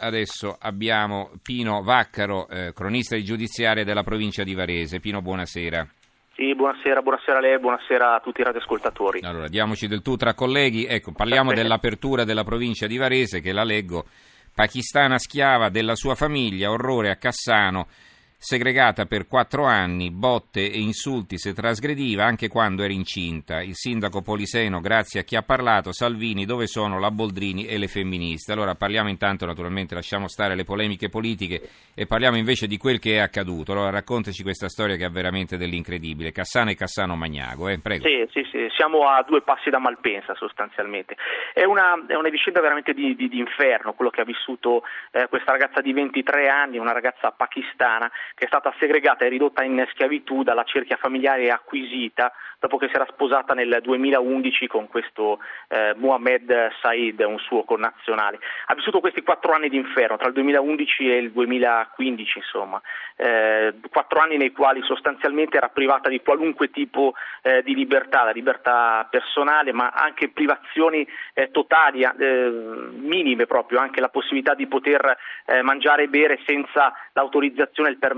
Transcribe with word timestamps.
Adesso 0.00 0.56
abbiamo 0.60 1.32
Pino 1.42 1.82
Vaccaro, 1.82 2.48
eh, 2.48 2.72
cronista 2.72 3.16
di 3.16 3.24
giudiziaria 3.24 3.82
della 3.82 4.04
provincia 4.04 4.44
di 4.44 4.54
Varese. 4.54 5.00
Pino, 5.00 5.20
buonasera. 5.20 5.84
Sì, 6.36 6.54
buonasera, 6.54 7.02
buonasera 7.02 7.38
a 7.38 7.40
lei, 7.40 7.58
buonasera 7.58 8.14
a 8.14 8.20
tutti 8.20 8.40
i 8.40 8.44
radioascoltatori. 8.44 9.22
Allora, 9.24 9.48
diamoci 9.48 9.88
del 9.88 10.02
tu 10.02 10.14
tra 10.14 10.34
colleghi. 10.34 10.86
Ecco, 10.86 11.10
parliamo 11.10 11.52
dell'apertura 11.52 12.22
della 12.22 12.44
provincia 12.44 12.86
di 12.86 12.96
Varese, 12.96 13.40
che 13.40 13.50
la 13.50 13.64
leggo. 13.64 14.04
Pakistana 14.54 15.18
schiava 15.18 15.68
della 15.68 15.96
sua 15.96 16.14
famiglia, 16.14 16.70
orrore 16.70 17.10
a 17.10 17.16
Cassano 17.16 17.88
segregata 18.40 19.04
per 19.06 19.26
quattro 19.26 19.64
anni, 19.64 20.12
botte 20.12 20.60
e 20.60 20.78
insulti 20.78 21.38
se 21.38 21.52
trasgrediva 21.52 22.24
anche 22.24 22.46
quando 22.46 22.84
era 22.84 22.92
incinta. 22.92 23.60
Il 23.60 23.74
sindaco 23.74 24.22
Poliseno, 24.22 24.80
grazie 24.80 25.20
a 25.20 25.22
chi 25.24 25.34
ha 25.34 25.42
parlato, 25.42 25.92
Salvini, 25.92 26.44
dove 26.44 26.68
sono 26.68 27.00
la 27.00 27.10
Boldrini 27.10 27.66
e 27.66 27.78
le 27.78 27.88
femministe? 27.88 28.52
Allora 28.52 28.76
parliamo 28.76 29.08
intanto, 29.08 29.44
naturalmente, 29.44 29.96
lasciamo 29.96 30.28
stare 30.28 30.54
le 30.54 30.62
polemiche 30.62 31.08
politiche 31.08 31.60
e 31.96 32.06
parliamo 32.06 32.36
invece 32.36 32.68
di 32.68 32.76
quel 32.76 33.00
che 33.00 33.14
è 33.14 33.18
accaduto. 33.18 33.72
Allora 33.72 33.90
raccontaci 33.90 34.44
questa 34.44 34.68
storia 34.68 34.94
che 34.94 35.06
è 35.06 35.10
veramente 35.10 35.56
dell'incredibile. 35.56 36.30
Cassano 36.30 36.70
e 36.70 36.76
Cassano 36.76 37.16
Magnago, 37.16 37.68
eh? 37.68 37.80
prego. 37.80 38.06
Sì, 38.06 38.24
sì, 38.30 38.46
sì, 38.52 38.68
siamo 38.76 39.08
a 39.08 39.24
due 39.26 39.42
passi 39.42 39.68
da 39.68 39.80
Malpensa 39.80 40.36
sostanzialmente. 40.36 41.16
È 41.52 41.64
una, 41.64 42.04
è 42.06 42.14
una 42.14 42.28
vicenda 42.28 42.60
veramente 42.60 42.94
di, 42.94 43.16
di, 43.16 43.28
di, 43.28 43.40
inferno, 43.40 43.94
quello 43.94 44.12
che 44.12 44.20
ha 44.20 44.24
vissuto 44.24 44.84
eh, 45.10 45.26
questa 45.28 45.50
ragazza 45.50 45.80
di 45.80 45.92
23 45.92 46.48
anni, 46.48 46.78
una 46.78 46.92
ragazza 46.92 47.32
pakistana 47.32 48.08
che 48.34 48.44
è 48.44 48.48
stata 48.48 48.72
segregata 48.78 49.24
e 49.24 49.28
ridotta 49.28 49.64
in 49.64 49.84
schiavitù 49.90 50.42
dalla 50.42 50.64
cerchia 50.64 50.96
familiare 50.96 51.50
acquisita 51.50 52.32
dopo 52.60 52.76
che 52.76 52.88
si 52.88 52.94
era 52.94 53.06
sposata 53.10 53.54
nel 53.54 53.78
2011 53.82 54.66
con 54.66 54.88
questo 54.88 55.38
eh, 55.68 55.94
Mohamed 55.96 56.72
Said, 56.80 57.20
un 57.20 57.38
suo 57.38 57.62
connazionale. 57.62 58.38
Ha 58.66 58.74
vissuto 58.74 59.00
questi 59.00 59.22
quattro 59.22 59.52
anni 59.52 59.68
di 59.68 59.76
inferno, 59.76 60.16
tra 60.16 60.28
il 60.28 60.34
2011 60.34 61.10
e 61.10 61.16
il 61.18 61.30
2015, 61.30 62.38
insomma, 62.38 62.80
eh, 63.16 63.74
quattro 63.90 64.20
anni 64.20 64.36
nei 64.36 64.52
quali 64.52 64.82
sostanzialmente 64.82 65.56
era 65.56 65.68
privata 65.68 66.08
di 66.08 66.20
qualunque 66.20 66.70
tipo 66.70 67.14
eh, 67.42 67.62
di 67.62 67.74
libertà, 67.74 68.24
la 68.24 68.30
libertà 68.30 69.06
personale, 69.08 69.72
ma 69.72 69.90
anche 69.90 70.28
privazioni 70.30 71.06
eh, 71.34 71.50
totali, 71.50 72.02
eh, 72.02 72.50
minime 72.92 73.46
proprio, 73.46 73.78
anche 73.78 74.00
la 74.00 74.08
possibilità 74.08 74.54
di 74.54 74.66
poter 74.66 75.16
eh, 75.46 75.62
mangiare 75.62 76.04
e 76.04 76.08
bere 76.08 76.40
senza 76.44 76.92
l'autorizzazione 77.12 77.88
e 77.88 77.92
il 77.92 77.98
permesso 77.98 78.17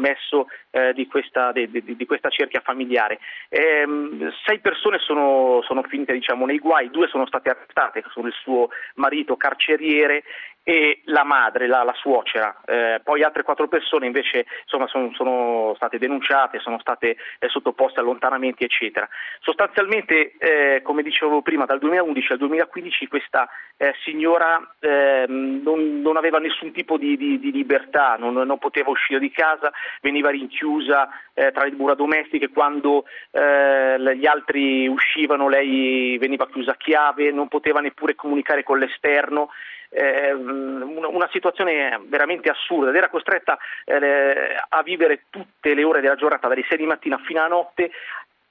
di 0.94 1.06
questa, 1.06 1.52
di, 1.52 1.68
di, 1.70 2.06
questa, 2.06 2.28
cerchia 2.28 2.60
familiare. 2.60 3.18
Ehm, 3.48 4.32
sei 4.44 4.60
persone 4.60 4.98
sono, 4.98 5.60
sono 5.62 5.82
finite 5.82 6.12
diciamo, 6.12 6.46
nei 6.46 6.58
guai, 6.58 6.90
due 6.90 7.08
sono 7.08 7.26
state 7.26 7.50
arrestate, 7.50 8.04
sono 8.10 8.28
il 8.28 8.34
suo 8.34 8.68
marito 8.94 9.36
carceriere 9.36 10.22
e 10.62 11.00
la 11.04 11.24
madre, 11.24 11.66
la, 11.66 11.82
la 11.82 11.94
suocera. 11.94 12.60
Eh, 12.66 13.00
poi 13.02 13.22
altre 13.22 13.42
quattro 13.42 13.68
persone 13.68 14.06
invece 14.06 14.46
insomma, 14.62 14.86
sono, 14.88 15.10
sono, 15.14 15.72
state 15.76 15.98
denunciate, 15.98 16.58
sono 16.60 16.78
state 16.78 17.16
eh, 17.38 17.48
sottoposte 17.48 18.00
a 18.00 18.02
allontanamenti, 18.02 18.64
eccetera. 18.64 19.08
Sostanzialmente, 19.40 20.34
eh, 20.38 20.82
come 20.82 21.02
dicevo 21.02 21.42
prima, 21.42 21.64
dal 21.64 21.78
2011 21.78 22.32
al 22.32 22.38
2015 22.38 23.08
questa 23.08 23.48
eh, 23.76 23.94
signora 24.04 24.74
ehm, 24.78 25.62
non, 25.62 26.02
non, 26.02 26.16
aveva 26.16 26.38
nessun 26.38 26.70
tipo 26.72 26.98
di, 26.98 27.16
di, 27.16 27.38
di 27.38 27.50
libertà, 27.50 28.16
non, 28.18 28.34
non, 28.34 28.58
poteva 28.58 28.90
uscire 28.90 29.18
di 29.18 29.30
casa, 29.30 29.72
veniva 30.02 30.28
rinchiusa 30.28 31.08
eh, 31.32 31.50
tra 31.52 31.64
le 31.64 31.72
mura 31.72 31.94
domestiche, 31.94 32.50
quando 32.50 33.06
eh, 33.30 34.14
gli 34.14 34.26
altri 34.26 34.86
uscivano 34.86 35.48
lei 35.48 36.18
veniva 36.18 36.46
chiusa 36.48 36.72
a 36.72 36.76
chiave, 36.76 37.30
non 37.30 37.48
poteva 37.48 37.80
neppure 37.80 38.14
comunicare 38.14 38.62
con 38.62 38.78
l'esterno 38.78 39.48
una, 39.92 41.28
situazione 41.32 42.00
veramente 42.04 42.48
assurda 42.48 42.90
ed 42.90 42.96
era 42.96 43.08
costretta 43.08 43.58
eh, 43.84 44.56
a 44.68 44.82
vivere 44.82 45.24
tutte 45.30 45.74
le 45.74 45.84
ore 45.84 46.00
della 46.00 46.14
giornata, 46.14 46.48
dalle 46.48 46.64
6 46.68 46.78
di 46.78 46.86
mattina 46.86 47.18
fino 47.18 47.40
alla 47.40 47.48
notte, 47.48 47.90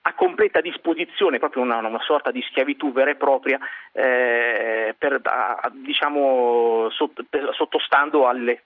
a 0.02 0.14
completa 0.14 0.62
disposizione, 0.62 1.40
proprio 1.40 1.64
una, 1.64 1.78
una, 1.78 2.02
sorta 2.02 2.32
di 2.32 2.42
schiavitù 2.42 2.92
vera 2.92 3.12
e 3.12 3.16
propria, 3.16 3.60
eh, 3.92 4.96
per, 4.98 5.20
a, 5.24 5.70
diciamo, 5.74 6.90
sott, 6.90 7.22
per, 7.30 7.50
sottostando 7.54 8.28
alle 8.28 8.64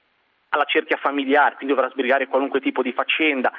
alla 0.54 0.66
cerchia 0.66 0.98
familiare, 0.98 1.56
quindi 1.56 1.74
dovrà 1.74 1.90
sbrigare 1.90 2.28
qualunque 2.28 2.62
tipo 2.62 2.84
di 2.84 2.94
faccenda, 2.94 3.52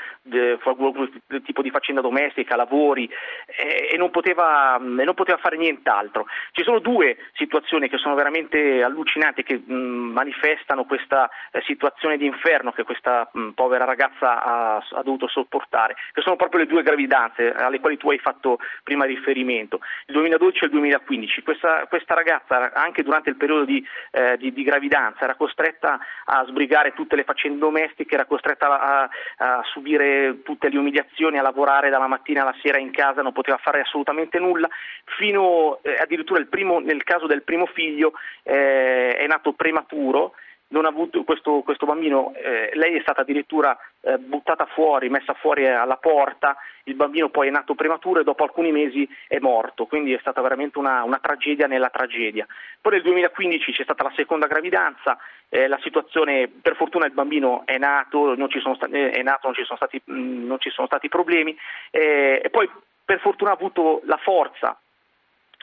qualunque 0.63 1.11
tipo 1.43 1.61
di 1.61 1.71
faccenda 1.71 2.01
domestica, 2.01 2.55
lavori 2.55 3.11
e, 3.47 3.97
non 3.97 4.11
poteva, 4.11 4.77
e, 4.77 5.05
non 5.05 5.15
poteva, 5.15 5.39
fare 5.39 5.57
nient'altro. 5.57 6.27
Ci 6.53 6.63
sono 6.63 6.79
due 6.79 7.17
situazioni 7.33 7.89
che 7.89 7.99
sono 7.99 8.15
veramente 8.15 8.83
allucinanti 8.83 9.43
che 9.43 9.61
mh, 9.65 9.75
manifestano 9.75 10.85
questa 10.85 11.29
eh, 11.51 11.61
situazione 11.67 12.17
di 12.17 12.27
inferno 12.27 12.71
che 12.71 12.85
questa 12.85 13.29
mh, 13.33 13.51
povera 13.51 13.85
ragazza 13.85 14.43
ha, 14.45 14.77
ha, 14.77 15.03
dovuto 15.03 15.27
sopportare, 15.27 15.97
che 16.13 16.23
sono 16.23 16.37
proprio 16.37 16.61
le 16.61 16.67
due 16.67 16.85
gravidanze 16.85 17.53
alle 17.53 17.81
quali 17.81 17.97
tu 17.97 18.11
hai 18.11 18.19
fatto 18.19 18.59
prima 18.85 19.05
riferimento, 19.05 19.81
il 20.07 20.15
2012 20.15 20.63
e 20.63 20.67
il 20.67 20.73
2015. 20.73 21.43
Questa, 21.43 21.87
questa 21.89 22.15
ragazza 22.15 22.73
anche 22.73 23.03
durante 23.03 23.31
il 23.31 23.37
periodo 23.37 23.65
di, 23.65 23.85
eh, 24.13 24.37
di, 24.37 24.53
di 24.53 24.63
gravidanza 24.63 25.25
era 25.25 25.35
costretta 25.35 25.99
a 26.27 26.45
sbrigare 26.47 26.84
fare 26.85 26.93
tutte 26.93 27.17
le 27.17 27.25
faccende 27.25 27.59
domestiche, 27.59 28.15
era 28.15 28.27
costretta 28.27 28.81
a, 28.81 29.09
a, 29.39 29.63
subire 29.73 30.43
tutte 30.43 30.69
le 30.69 30.77
umiliazioni, 30.77 31.39
a 31.39 31.43
lavorare 31.43 31.89
dalla 31.89 32.07
mattina 32.07 32.43
alla 32.43 32.55
sera 32.63 32.79
in 32.79 32.91
casa, 32.91 33.23
non 33.23 33.33
poteva 33.33 33.57
fare 33.57 33.81
assolutamente 33.81 34.39
nulla, 34.39 34.69
fino 35.17 35.79
eh, 35.83 35.95
addirittura 35.95 36.39
primo, 36.49 36.81
nel 36.81 37.03
caso 37.03 37.27
del 37.27 37.43
primo 37.43 37.67
figlio 37.67 38.13
eh, 38.43 39.17
è 39.17 39.27
nato 39.27 39.53
prematuro 39.55 40.35
avuto 40.83 41.23
questo, 41.25 41.61
questo 41.61 41.87
bambino, 41.87 42.33
eh, 42.35 42.71
lei 42.75 42.97
è 42.97 43.01
stata 43.01 43.23
addirittura 43.23 43.77
eh, 44.01 44.19
buttata 44.19 44.67
fuori, 44.67 45.09
messa 45.09 45.35
fuori 45.35 45.67
alla 45.67 45.97
porta, 45.97 46.57
il 46.85 46.95
bambino 46.95 47.29
poi 47.31 47.49
è 47.49 47.51
nato 47.51 47.75
prematuro 47.75 48.21
e 48.21 48.25
dopo 48.25 48.45
alcuni 48.45 48.73
mesi 48.73 49.09
è 49.29 49.39
morto, 49.39 49.87
quindi 49.87 50.13
è 50.13 50.19
stata 50.21 50.41
veramente 50.43 50.79
una, 50.79 51.03
una 51.03 51.19
tragedia 51.19 51.67
nella 51.67 51.89
tragedia. 51.89 52.47
Poi 52.81 52.93
nel 52.93 53.03
2015 53.03 53.73
c'è 53.73 53.83
stata 53.85 54.03
la 54.03 54.13
seconda 54.15 54.47
gravidanza, 54.47 55.19
eh, 55.49 55.69
la 55.69 55.79
situazione, 55.83 56.49
per 56.49 56.77
fortuna 56.77 57.07
il 57.07 57.13
bambino 57.13 57.63
è 57.65 57.79
nato, 57.79 58.35
non 58.35 58.49
ci 58.51 58.61
sono, 58.61 58.75
sta- 58.75 58.89
è 58.89 59.23
nato, 59.23 59.47
non 59.47 59.55
ci 59.55 59.65
sono 59.65 59.77
stati, 59.77 60.01
mh, 60.05 60.47
non 60.47 60.59
ci 60.59 60.71
sono 60.71 60.87
stati 60.87 61.09
problemi 61.09 61.57
eh, 61.91 62.41
e 62.43 62.51
poi 62.51 62.69
per 63.05 63.21
fortuna 63.21 63.51
ha 63.51 63.55
avuto 63.55 64.01
la 64.05 64.17
forza 64.17 64.79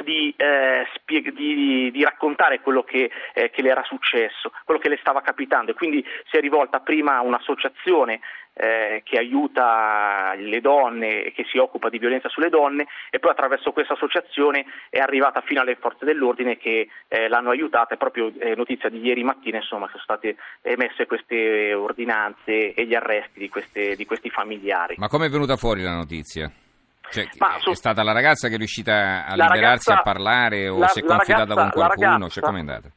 di, 0.03 0.33
eh, 0.37 0.87
spieg- 0.95 1.33
di, 1.33 1.91
di, 1.91 2.03
raccontare 2.03 2.61
quello 2.61 2.83
che, 2.83 3.09
eh, 3.33 3.49
che, 3.49 3.61
le 3.61 3.69
era 3.69 3.83
successo, 3.83 4.51
quello 4.65 4.79
che 4.79 4.89
le 4.89 4.97
stava 4.99 5.21
capitando 5.21 5.71
e 5.71 5.73
quindi 5.73 6.03
si 6.29 6.37
è 6.37 6.39
rivolta 6.39 6.79
prima 6.79 7.17
a 7.17 7.21
un'associazione 7.21 8.19
eh, 8.53 9.01
che 9.03 9.17
aiuta 9.17 10.33
le 10.35 10.59
donne 10.61 11.23
e 11.23 11.31
che 11.31 11.45
si 11.49 11.57
occupa 11.57 11.89
di 11.89 11.99
violenza 11.99 12.29
sulle 12.29 12.49
donne 12.49 12.87
e 13.09 13.19
poi 13.19 13.31
attraverso 13.31 13.71
questa 13.71 13.93
associazione 13.93 14.65
è 14.89 14.99
arrivata 14.99 15.41
fino 15.41 15.61
alle 15.61 15.75
forze 15.75 16.05
dell'ordine 16.05 16.57
che 16.57 16.87
eh, 17.07 17.27
l'hanno 17.27 17.51
aiutata, 17.51 17.93
è 17.95 17.97
proprio 17.97 18.31
eh, 18.39 18.55
notizia 18.55 18.89
di 18.89 18.99
ieri 18.99 19.23
mattina 19.23 19.57
insomma, 19.57 19.87
sono 19.87 20.03
state 20.03 20.35
emesse 20.61 21.05
queste 21.05 21.73
ordinanze 21.73 22.73
e 22.73 22.85
gli 22.85 22.95
arresti 22.95 23.39
di, 23.39 23.49
queste, 23.49 23.95
di 23.95 24.05
questi 24.05 24.29
familiari. 24.29 24.95
Ma 24.97 25.07
come 25.07 25.27
è 25.27 25.29
venuta 25.29 25.55
fuori 25.55 25.81
la 25.81 25.95
notizia? 25.95 26.51
Cioè, 27.11 27.27
so, 27.59 27.71
è 27.71 27.75
stata 27.75 28.03
la 28.03 28.13
ragazza 28.13 28.47
che 28.47 28.55
è 28.55 28.57
riuscita 28.57 29.25
a 29.25 29.31
liberarsi 29.31 29.59
ragazza, 29.59 29.93
a 29.99 30.01
parlare 30.01 30.67
o 30.69 30.79
la, 30.79 30.87
si 30.87 30.99
è 30.99 31.03
confidata 31.03 31.53
ragazza, 31.53 31.61
con 31.61 31.69
qualcuno? 31.71 32.29
Cioè, 32.29 32.43
com'è 32.43 32.59
andata? 32.59 32.89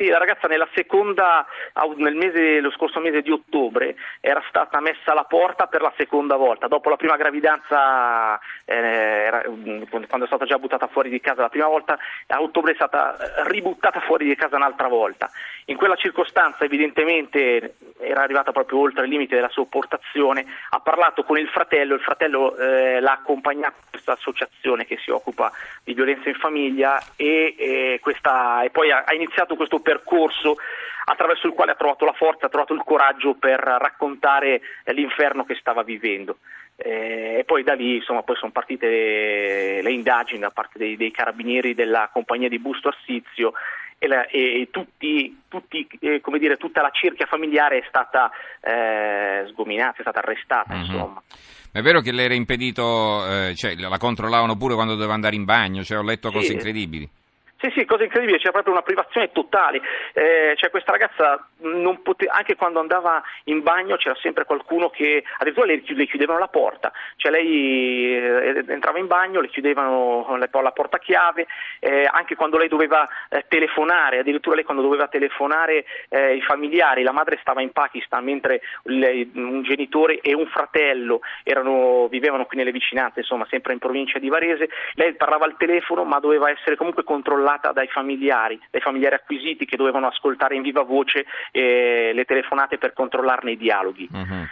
Sì, 0.00 0.06
la 0.06 0.16
ragazza 0.16 0.48
nella 0.48 0.68
seconda, 0.72 1.44
nel 1.96 2.14
mese, 2.14 2.60
lo 2.60 2.70
scorso 2.70 3.00
mese 3.00 3.20
di 3.20 3.30
ottobre 3.30 3.96
era 4.20 4.42
stata 4.48 4.80
messa 4.80 5.12
alla 5.12 5.24
porta 5.24 5.66
per 5.66 5.82
la 5.82 5.92
seconda 5.94 6.36
volta. 6.36 6.68
Dopo 6.68 6.88
la 6.88 6.96
prima 6.96 7.16
gravidanza, 7.16 8.40
eh, 8.64 8.74
era, 8.74 9.42
mm, 9.46 9.82
quando 10.08 10.24
è 10.24 10.26
stata 10.26 10.46
già 10.46 10.56
buttata 10.56 10.86
fuori 10.86 11.10
di 11.10 11.20
casa 11.20 11.42
la 11.42 11.50
prima 11.50 11.66
volta, 11.66 11.98
a 12.28 12.40
ottobre 12.40 12.72
è 12.72 12.76
stata 12.76 13.14
ributtata 13.48 14.00
fuori 14.00 14.24
di 14.24 14.34
casa 14.36 14.56
un'altra 14.56 14.88
volta. 14.88 15.28
In 15.70 15.76
quella 15.76 15.94
circostanza 15.94 16.64
evidentemente 16.64 17.76
era 18.00 18.22
arrivata 18.22 18.50
proprio 18.50 18.80
oltre 18.80 19.04
il 19.04 19.10
limite 19.10 19.36
della 19.36 19.48
sopportazione, 19.50 20.44
ha 20.70 20.80
parlato 20.80 21.22
con 21.22 21.38
il 21.38 21.46
fratello, 21.46 21.94
il 21.94 22.00
fratello 22.00 22.56
eh, 22.56 22.98
l'ha 22.98 23.12
accompagnato 23.12 23.76
a 23.78 23.88
questa 23.88 24.14
associazione 24.14 24.84
che 24.84 24.98
si 24.98 25.10
occupa 25.10 25.52
di 25.84 25.94
violenza 25.94 26.28
in 26.28 26.34
famiglia 26.34 27.00
e, 27.14 27.54
e, 27.56 28.00
questa, 28.02 28.64
e 28.64 28.70
poi 28.70 28.90
ha, 28.90 29.04
ha 29.06 29.14
iniziato 29.14 29.54
questo 29.54 29.78
percorso 29.78 30.56
attraverso 31.04 31.46
il 31.46 31.52
quale 31.52 31.70
ha 31.70 31.76
trovato 31.76 32.04
la 32.04 32.14
forza, 32.14 32.46
ha 32.46 32.50
trovato 32.50 32.74
il 32.74 32.82
coraggio 32.84 33.34
per 33.34 33.60
raccontare 33.60 34.60
l'inferno 34.86 35.44
che 35.44 35.54
stava 35.54 35.84
vivendo. 35.84 36.38
Eh, 36.82 37.36
e 37.38 37.44
poi 37.44 37.62
da 37.62 37.74
lì 37.74 37.96
insomma, 37.96 38.22
poi 38.22 38.36
sono 38.36 38.50
partite 38.50 38.88
le, 38.88 39.82
le 39.82 39.92
indagini 39.92 40.40
da 40.40 40.50
parte 40.50 40.78
dei, 40.78 40.96
dei, 40.96 41.10
carabinieri 41.12 41.74
della 41.74 42.08
compagnia 42.10 42.48
di 42.48 42.58
Busto 42.58 42.88
Arsizio 42.88 43.52
e, 44.02 44.06
la, 44.08 44.26
e 44.26 44.68
tutti, 44.70 45.42
tutti, 45.46 45.86
eh, 46.00 46.22
dire, 46.38 46.56
tutta 46.56 46.80
la 46.80 46.90
cerchia 46.90 47.26
familiare 47.26 47.80
è 47.80 47.84
stata 47.86 48.30
eh, 48.62 49.46
sgominata, 49.50 49.98
è 49.98 50.00
stata 50.00 50.20
arrestata. 50.20 50.72
Mm-hmm. 50.72 50.84
Insomma. 50.84 51.22
È 51.70 51.82
vero 51.82 52.00
che 52.00 52.10
le 52.10 52.24
era 52.24 52.34
impedito, 52.34 53.26
eh, 53.26 53.54
cioè 53.54 53.74
la 53.76 53.98
controllavano 53.98 54.56
pure 54.56 54.74
quando 54.74 54.94
doveva 54.94 55.12
andare 55.12 55.36
in 55.36 55.44
bagno, 55.44 55.84
cioè 55.84 55.98
ho 55.98 56.02
letto 56.02 56.32
cose 56.32 56.54
incredibili. 56.54 57.08
Sì, 57.60 57.70
sì, 57.76 57.84
cosa 57.84 58.04
incredibile, 58.04 58.38
c'era 58.38 58.52
proprio 58.52 58.72
una 58.72 58.82
privazione 58.82 59.32
totale. 59.32 59.82
Eh, 60.14 60.54
cioè 60.56 60.70
questa 60.70 60.92
ragazza 60.92 61.46
pote- 62.02 62.26
anche 62.26 62.56
quando 62.56 62.80
andava 62.80 63.22
in 63.44 63.62
bagno 63.62 63.96
c'era 63.96 64.16
sempre 64.22 64.46
qualcuno 64.46 64.88
che 64.88 65.22
addirittura 65.36 65.66
le, 65.66 65.82
le 65.84 66.06
chiudevano 66.06 66.38
la 66.38 66.48
porta, 66.48 66.90
cioè 67.16 67.30
lei 67.30 68.16
eh, 68.16 68.64
entrava 68.66 68.98
in 68.98 69.06
bagno, 69.06 69.42
le 69.42 69.48
chiudevano 69.48 70.38
la, 70.38 70.48
la 70.50 70.70
porta 70.72 70.98
chiave, 70.98 71.46
eh, 71.80 72.08
anche 72.10 72.34
quando 72.34 72.56
lei 72.56 72.68
doveva 72.68 73.06
eh, 73.28 73.44
telefonare, 73.46 74.20
addirittura 74.20 74.54
lei 74.54 74.64
quando 74.64 74.82
doveva 74.82 75.08
telefonare 75.08 75.84
eh, 76.08 76.36
i 76.36 76.40
familiari, 76.40 77.02
la 77.02 77.12
madre 77.12 77.38
stava 77.42 77.60
in 77.60 77.72
Pakistan 77.72 78.24
mentre 78.24 78.62
lei, 78.84 79.30
un 79.34 79.62
genitore 79.62 80.20
e 80.20 80.32
un 80.32 80.46
fratello 80.46 81.20
erano, 81.42 82.08
vivevano 82.08 82.46
qui 82.46 82.56
nelle 82.56 82.72
vicinanze, 82.72 83.20
insomma 83.20 83.46
sempre 83.50 83.74
in 83.74 83.78
provincia 83.78 84.18
di 84.18 84.30
Varese, 84.30 84.70
lei 84.94 85.14
parlava 85.14 85.44
al 85.44 85.58
telefono 85.58 86.04
ma 86.04 86.20
doveva 86.20 86.48
essere 86.48 86.76
comunque 86.76 87.04
controllata 87.04 87.48
controllata 87.50 87.72
dai 87.72 87.88
familiari, 87.88 88.60
dai 88.70 88.80
familiari 88.80 89.16
acquisiti 89.16 89.64
che 89.64 89.76
dovevano 89.76 90.06
ascoltare 90.06 90.54
in 90.54 90.62
viva 90.62 90.82
voce 90.82 91.26
eh, 91.50 92.12
le 92.14 92.24
telefonate 92.24 92.78
per 92.78 92.92
controllarne 92.92 93.52
i 93.52 93.56
dialoghi. 93.56 94.08
Uh-huh 94.12 94.48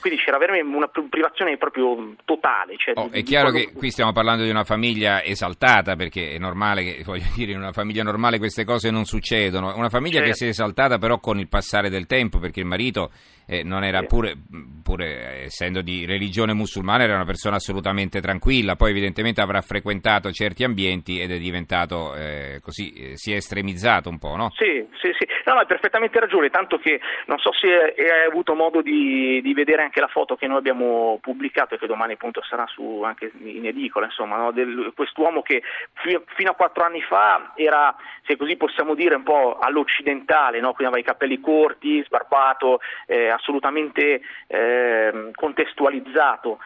quindi 0.00 0.18
c'era 0.24 0.38
veramente 0.38 0.74
una 0.74 0.88
privazione 0.88 1.56
proprio 1.56 2.14
totale. 2.24 2.76
Cioè 2.76 2.94
oh, 2.96 3.08
di, 3.08 3.20
è 3.20 3.22
chiaro 3.22 3.50
che 3.50 3.72
qui 3.72 3.90
stiamo 3.90 4.12
parlando 4.12 4.44
di 4.44 4.50
una 4.50 4.64
famiglia 4.64 5.22
esaltata, 5.22 5.94
perché 5.96 6.32
è 6.32 6.38
normale 6.38 6.82
che, 6.82 7.02
voglio 7.06 7.26
dire, 7.36 7.52
in 7.52 7.58
una 7.58 7.72
famiglia 7.72 8.02
normale 8.02 8.38
queste 8.38 8.64
cose 8.64 8.90
non 8.90 9.04
succedono. 9.04 9.76
Una 9.76 9.88
famiglia 9.88 10.20
certo. 10.20 10.30
che 10.30 10.36
si 10.36 10.44
è 10.46 10.48
esaltata 10.48 10.98
però 10.98 11.18
con 11.18 11.38
il 11.38 11.48
passare 11.48 11.90
del 11.90 12.06
tempo, 12.06 12.38
perché 12.38 12.60
il 12.60 12.66
marito 12.66 13.10
eh, 13.48 13.62
non 13.62 13.82
era 13.82 14.02
pure, 14.02 14.34
pure, 14.82 15.44
essendo 15.44 15.80
di 15.80 16.04
religione 16.04 16.52
musulmana, 16.52 17.04
era 17.04 17.14
una 17.14 17.24
persona 17.24 17.56
assolutamente 17.56 18.20
tranquilla, 18.20 18.76
poi 18.76 18.90
evidentemente 18.90 19.40
avrà 19.40 19.62
frequentato 19.62 20.30
certi 20.32 20.64
ambienti 20.64 21.18
ed 21.18 21.30
è 21.30 21.38
diventato 21.38 22.14
eh, 22.14 22.60
così, 22.62 22.92
eh, 22.92 23.16
si 23.16 23.32
è 23.32 23.36
estremizzato 23.36 24.10
un 24.10 24.18
po', 24.18 24.36
no? 24.36 24.50
Sì, 24.54 24.86
sì, 25.00 25.10
sì, 25.18 25.26
no, 25.46 25.54
no, 25.54 25.60
hai 25.60 25.66
perfettamente 25.66 26.20
ragione, 26.20 26.50
tanto 26.50 26.76
che 26.76 27.00
non 27.26 27.38
so 27.38 27.50
se 27.54 27.68
hai 27.68 28.26
avuto 28.28 28.54
modo 28.54 28.82
di, 28.82 29.40
di, 29.42 29.54
vedere 29.58 29.82
anche 29.82 30.00
la 30.00 30.06
foto 30.06 30.36
che 30.36 30.46
noi 30.46 30.58
abbiamo 30.58 31.18
pubblicato 31.20 31.74
e 31.74 31.78
che 31.78 31.86
domani 31.86 32.12
appunto 32.12 32.42
sarà 32.42 32.66
su, 32.66 33.02
anche 33.04 33.32
in 33.42 33.66
edicola, 33.66 34.06
insomma, 34.06 34.36
no? 34.36 34.52
Del, 34.52 34.92
quest'uomo 34.94 35.42
che 35.42 35.62
fino 35.94 36.50
a 36.50 36.54
quattro 36.54 36.84
anni 36.84 37.02
fa 37.02 37.52
era, 37.56 37.94
se 38.24 38.36
così 38.36 38.56
possiamo 38.56 38.94
dire, 38.94 39.16
un 39.16 39.24
po' 39.24 39.58
all'occidentale, 39.58 40.60
no? 40.60 40.72
quindi 40.72 40.94
aveva 40.94 40.98
i 40.98 41.02
capelli 41.02 41.40
corti, 41.40 42.02
sbarbato, 42.04 42.80
eh, 43.06 43.28
assolutamente 43.28 44.20
eh, 44.46 45.30
contestualizzato. 45.34 46.58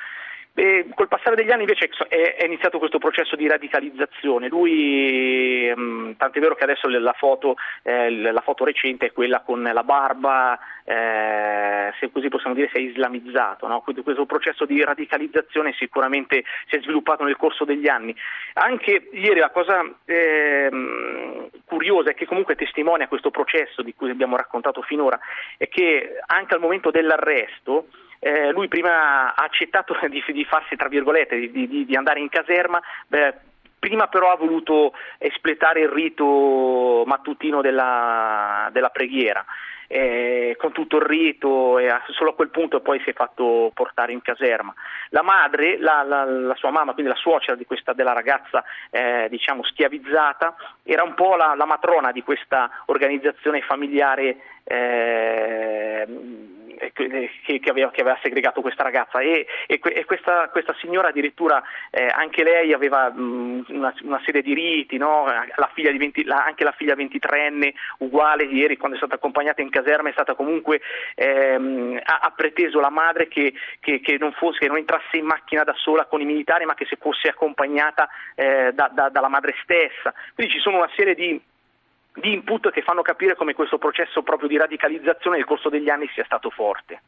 E 0.54 0.87
col 0.94 1.08
passare 1.08 1.34
degli 1.34 1.50
anni 1.50 1.62
invece 1.62 1.88
è, 2.08 2.44
iniziato 2.44 2.78
questo 2.78 2.99
processo 2.99 3.37
di 3.37 3.49
radicalizzazione. 3.49 4.49
Lui, 4.49 5.72
mm, 5.75 6.12
tant'è 6.19 6.40
vero 6.40 6.54
che 6.54 6.64
adesso 6.64 6.88
la 6.88 7.14
foto, 7.16 7.56
eh, 7.82 8.10
la 8.10 8.40
foto, 8.43 8.64
recente 8.64 9.06
è 9.06 9.12
quella 9.12 9.40
con 9.40 9.62
la 9.62 9.82
barba, 9.82 10.58
eh, 10.84 11.94
se 11.99 12.10
così 12.12 12.28
possiamo 12.28 12.54
dire, 12.54 12.69
si 12.70 12.76
è 12.76 12.81
islamizzato. 12.81 13.66
No? 13.66 13.81
Quindi 13.81 14.02
questo 14.02 14.26
processo 14.26 14.66
di 14.66 14.84
radicalizzazione 14.84 15.72
sicuramente 15.72 16.44
si 16.69 16.76
è 16.76 16.81
sviluppato 16.82 17.25
nel 17.25 17.37
corso 17.37 17.64
degli 17.64 17.88
anni. 17.88 18.14
Anche 18.52 19.08
ieri 19.12 19.40
la 19.40 19.50
cosa 19.50 19.82
eh, 20.04 21.50
curiosa 21.64 22.10
e 22.10 22.14
che 22.14 22.26
comunque 22.26 22.56
testimonia 22.56 23.08
questo 23.08 23.31
processo 23.31 23.81
di 23.81 23.94
cui 23.94 24.10
abbiamo 24.10 24.37
raccontato 24.37 24.82
finora 24.82 25.19
è 25.56 25.66
che 25.69 26.19
anche 26.26 26.54
al 26.54 26.60
momento 26.60 26.90
dell'arresto 26.90 27.87
eh, 28.25 28.53
lui 28.53 28.69
prima 28.69 29.35
ha 29.35 29.43
accettato 29.43 29.97
di, 30.09 30.23
di 30.29 30.45
farsi, 30.45 30.77
tra 30.77 30.89
virgolette, 30.89 31.37
di, 31.37 31.67
di, 31.67 31.85
di 31.85 31.97
andare 31.97 32.21
in 32.21 32.29
caserma, 32.29 32.81
beh, 33.09 33.35
prima 33.81 34.07
però 34.07 34.31
ha 34.31 34.37
voluto 34.37 34.93
espletare 35.19 35.81
il 35.81 35.89
rito 35.89 37.03
mattutino 37.05 37.61
della, 37.61 38.69
della 38.73 38.91
preghiera. 38.91 39.45
Eh, 39.89 40.57
con 40.59 40.73
tutto 40.73 40.97
il 40.97 41.03
rito 41.03 41.79
e 41.79 41.87
solo 42.13 42.31
a 42.31 42.35
quel 42.35 42.49
punto 42.49 42.81
poi 42.81 42.99
si 43.01 43.11
è 43.11 43.13
fatto 43.13 43.73
portare 43.75 44.13
in 44.13 44.23
caserma. 44.23 44.73
La 45.11 45.23
madre, 45.23 45.77
la, 45.79 46.03
la, 46.03 46.25
la 46.25 46.55
sua 46.55 46.71
mamma, 46.71 46.95
quindi 46.95 47.13
la 47.13 47.19
suocera 47.19 47.59
questa, 47.67 47.93
della 47.93 48.15
ragazza 48.15 48.65
eh, 48.89 49.27
diciamo 49.29 49.63
schiavizzata, 49.65 50.55
era 50.83 51.03
un 51.03 51.13
po' 51.13 51.37
la, 51.37 51.55
la, 51.55 51.67
matrona 51.67 52.11
di 52.11 52.23
questa 52.23 52.71
organizzazione 52.87 53.61
familiare 53.61 54.37
eh, 54.65 56.07
che, 56.93 57.61
che, 57.61 57.71
aveva, 57.71 57.91
che, 57.91 58.01
aveva, 58.01 58.19
segregato 58.23 58.61
questa 58.61 58.83
ragazza 58.83 59.21
e, 59.21 59.47
e, 59.67 59.81
e 59.83 60.05
questa, 60.05 60.49
questa, 60.51 60.75
signora 60.81 61.09
addirittura 61.09 61.63
eh, 61.91 62.07
anche 62.07 62.43
lei 62.43 62.73
aveva 62.73 63.11
mh, 63.11 63.67
una, 63.69 63.95
una, 64.03 64.21
serie 64.25 64.43
di 64.43 64.55
riti, 64.55 64.97
no? 64.97 65.25
la 65.25 65.71
20, 65.75 66.25
la, 66.25 66.45
anche 66.45 66.65
la 66.65 66.73
figlia 66.73 66.95
23enne 66.95 67.73
uguale 67.99 68.45
ieri 68.45 68.77
quando 68.77 68.97
è 68.97 69.01
stata 69.01 69.17
accompagnata 69.17 69.63
in 69.63 69.71
caserma 69.71 70.09
è 70.09 70.13
stata 70.13 70.35
comunque 70.35 70.81
ehm, 71.15 72.01
ha, 72.03 72.19
ha, 72.23 72.31
preteso 72.31 72.81
la 72.81 72.91
madre 72.91 73.29
che, 73.29 73.53
che, 73.81 74.17
non 74.19 74.33
fosse, 74.33 74.61
che 74.61 74.69
non 74.69 74.77
entrasse 74.79 75.17
in 75.17 75.25
macchina 75.25 75.65
da 75.65 75.75
sola 75.77 76.07
con 76.07 76.21
i 76.21 76.25
militari 76.25 76.65
ma 76.65 76.75
che 76.75 76.87
se 76.87 76.97
fosse 76.97 77.29
accompagnata 77.29 78.09
eh, 78.35 78.73
da, 78.73 78.91
da, 78.93 79.09
dalla 79.09 79.29
madre 79.29 79.55
stessa. 79.63 80.13
Quindi 80.35 80.53
ci 80.53 80.61
sono 80.61 80.79
una 80.79 80.91
serie 80.95 81.15
di 81.15 81.41
di 82.14 82.32
input 82.32 82.70
che 82.70 82.82
fanno 82.82 83.03
capire 83.03 83.37
come 83.37 83.55
questo 83.55 83.79
processo 83.79 84.23
proprio 84.23 84.49
di 84.49 84.56
radicalizzazione 84.56 85.37
nel 85.37 85.47
corso 85.47 85.69
degli 85.69 85.88
anni 85.88 86.09
sia 86.12 86.25
stato 86.25 86.50
forte. 86.50 87.00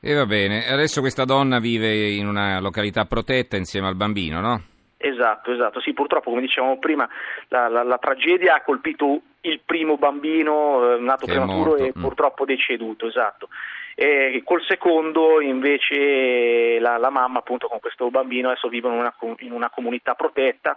E 0.00 0.14
va 0.14 0.26
bene, 0.26 0.68
adesso 0.68 1.00
questa 1.00 1.24
donna 1.24 1.58
vive 1.58 2.10
in 2.10 2.28
una 2.28 2.60
località 2.60 3.06
protetta 3.06 3.56
insieme 3.56 3.88
al 3.88 3.96
bambino, 3.96 4.40
no? 4.40 4.62
Esatto, 4.98 5.52
esatto, 5.52 5.80
sì, 5.80 5.92
purtroppo 5.92 6.30
come 6.30 6.42
dicevamo 6.42 6.78
prima 6.78 7.08
la, 7.48 7.68
la, 7.68 7.82
la 7.82 7.98
tragedia 7.98 8.54
ha 8.54 8.62
colpito 8.62 9.20
il 9.42 9.60
primo 9.64 9.96
bambino 9.96 10.94
eh, 10.94 10.98
nato 10.98 11.26
che 11.26 11.32
prematuro 11.32 11.76
e 11.76 11.92
mm. 11.96 12.00
purtroppo 12.00 12.44
deceduto, 12.44 13.06
esatto. 13.06 13.48
E 13.94 14.42
col 14.44 14.62
secondo 14.62 15.40
invece 15.40 16.78
la, 16.78 16.98
la, 16.98 17.10
mamma 17.10 17.38
appunto 17.38 17.66
con 17.66 17.80
questo 17.80 18.10
bambino 18.10 18.48
adesso 18.48 18.68
vivono 18.68 18.94
in 18.94 19.00
una, 19.00 19.14
in 19.38 19.52
una 19.52 19.70
comunità 19.70 20.14
protetta 20.14 20.76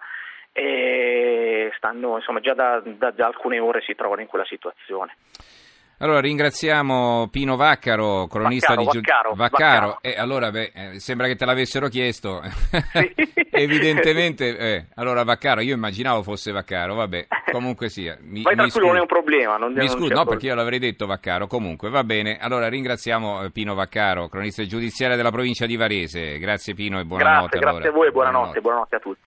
e 0.51 1.71
stanno 1.77 2.17
insomma 2.17 2.39
già 2.39 2.53
da, 2.53 2.81
da, 2.83 3.11
da 3.11 3.25
alcune 3.25 3.59
ore 3.59 3.81
si 3.81 3.95
trovano 3.95 4.21
in 4.21 4.27
quella 4.27 4.45
situazione. 4.45 5.15
Allora 6.01 6.21
ringraziamo 6.21 7.27
Pino 7.29 7.57
Vaccaro, 7.57 8.27
cronista 8.27 8.73
Vaccaro, 8.73 8.91
di 8.91 8.97
Vaccaro, 8.99 9.33
Vaccaro. 9.35 9.87
Vaccaro. 9.87 9.97
E 10.01 10.15
allora 10.17 10.49
beh, 10.49 10.71
eh, 10.73 10.99
sembra 10.99 11.27
che 11.27 11.35
te 11.35 11.43
l'avessero 11.43 11.89
chiesto. 11.89 12.41
Sì. 12.93 13.13
Evidentemente, 13.51 14.57
eh, 14.57 14.85
allora 14.95 15.25
Vaccaro, 15.25 15.59
io 15.59 15.73
immaginavo 15.75 16.23
fosse 16.23 16.53
Vaccaro, 16.53 16.95
vabbè, 16.95 17.27
comunque 17.51 17.89
sia. 17.89 18.17
Mi, 18.21 18.43
Vai 18.43 18.55
tranquillo, 18.55 18.87
non 18.87 18.95
è 18.95 18.99
un 19.01 19.07
problema. 19.07 19.57
Non, 19.57 19.73
mi 19.73 19.89
scuso, 19.89 20.13
no, 20.13 20.23
perché 20.23 20.45
io 20.45 20.55
l'avrei 20.55 20.79
detto 20.79 21.05
Vaccaro, 21.05 21.47
comunque 21.47 21.89
va 21.89 22.05
bene. 22.05 22.37
Allora 22.39 22.69
ringraziamo 22.69 23.43
eh, 23.43 23.51
Pino 23.51 23.73
Vaccaro, 23.75 24.29
cronista 24.29 24.63
giudiziario 24.63 25.17
della 25.17 25.31
provincia 25.31 25.65
di 25.65 25.75
Varese. 25.75 26.37
Grazie 26.37 26.75
Pino 26.75 27.01
e 27.01 27.03
buonanotte. 27.03 27.57
Grazie, 27.57 27.57
allora. 27.57 27.71
grazie 27.73 27.89
a 27.89 27.91
voi 27.91 28.07
e 28.07 28.11
buonanotte, 28.11 28.61
buonanotte, 28.61 28.61
buonanotte 28.61 28.95
a 28.95 28.99
tutti. 28.99 29.17